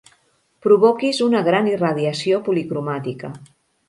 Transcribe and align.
Provoquis 0.65 1.19
una 1.25 1.41
gran 1.47 1.69
irradiació 1.71 2.39
policromàtica. 2.49 3.31